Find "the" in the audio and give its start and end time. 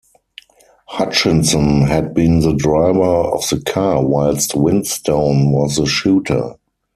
2.39-2.55, 3.51-3.61, 5.75-5.85